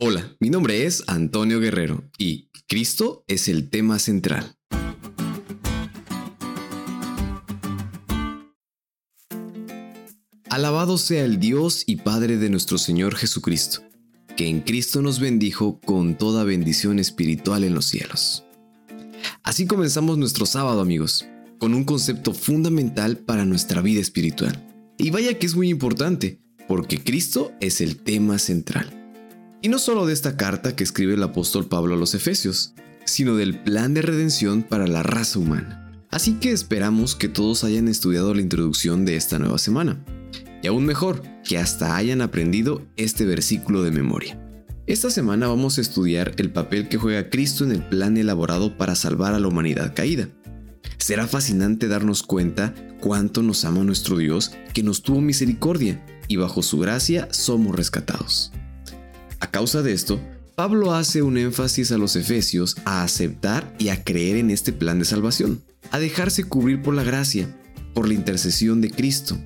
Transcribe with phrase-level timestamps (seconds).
[0.00, 4.56] Hola, mi nombre es Antonio Guerrero y Cristo es el tema central.
[10.50, 13.82] Alabado sea el Dios y Padre de nuestro Señor Jesucristo,
[14.36, 18.42] que en Cristo nos bendijo con toda bendición espiritual en los cielos.
[19.44, 21.24] Así comenzamos nuestro sábado amigos,
[21.60, 24.60] con un concepto fundamental para nuestra vida espiritual.
[24.98, 29.03] Y vaya que es muy importante, porque Cristo es el tema central.
[29.64, 32.74] Y no solo de esta carta que escribe el apóstol Pablo a los Efesios,
[33.06, 35.90] sino del plan de redención para la raza humana.
[36.10, 40.04] Así que esperamos que todos hayan estudiado la introducción de esta nueva semana.
[40.62, 44.38] Y aún mejor, que hasta hayan aprendido este versículo de memoria.
[44.86, 48.94] Esta semana vamos a estudiar el papel que juega Cristo en el plan elaborado para
[48.94, 50.28] salvar a la humanidad caída.
[50.98, 56.62] Será fascinante darnos cuenta cuánto nos ama nuestro Dios que nos tuvo misericordia y bajo
[56.62, 58.52] su gracia somos rescatados.
[59.54, 60.20] Causa de esto,
[60.56, 64.98] Pablo hace un énfasis a los efesios a aceptar y a creer en este plan
[64.98, 67.56] de salvación, a dejarse cubrir por la gracia,
[67.94, 69.38] por la intercesión de Cristo,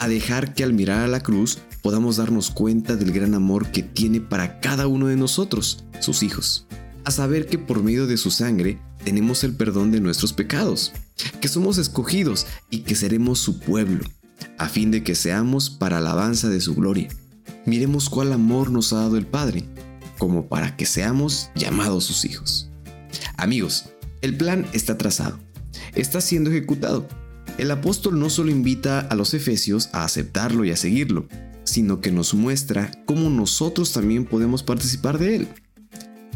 [0.00, 3.82] a dejar que al mirar a la cruz podamos darnos cuenta del gran amor que
[3.82, 6.66] tiene para cada uno de nosotros, sus hijos,
[7.06, 10.92] a saber que por medio de su sangre tenemos el perdón de nuestros pecados,
[11.40, 14.04] que somos escogidos y que seremos su pueblo,
[14.58, 17.08] a fin de que seamos para alabanza de su gloria.
[17.66, 19.64] Miremos cuál amor nos ha dado el Padre,
[20.18, 22.68] como para que seamos llamados sus hijos.
[23.36, 23.86] Amigos,
[24.20, 25.38] el plan está trazado,
[25.94, 27.08] está siendo ejecutado.
[27.56, 31.26] El apóstol no solo invita a los efesios a aceptarlo y a seguirlo,
[31.64, 35.48] sino que nos muestra cómo nosotros también podemos participar de él.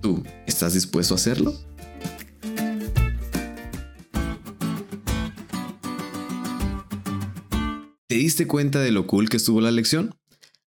[0.00, 1.54] ¿Tú estás dispuesto a hacerlo?
[8.06, 10.14] ¿Te diste cuenta de lo cool que estuvo la lección?